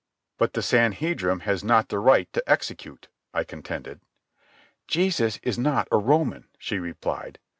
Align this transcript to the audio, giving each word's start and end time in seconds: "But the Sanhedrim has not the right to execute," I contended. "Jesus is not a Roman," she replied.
"But 0.39 0.53
the 0.53 0.63
Sanhedrim 0.63 1.41
has 1.41 1.63
not 1.63 1.89
the 1.89 1.99
right 1.99 2.27
to 2.33 2.41
execute," 2.49 3.07
I 3.35 3.43
contended. 3.43 4.01
"Jesus 4.87 5.37
is 5.43 5.59
not 5.59 5.87
a 5.91 5.97
Roman," 5.99 6.47
she 6.57 6.79
replied. 6.79 7.37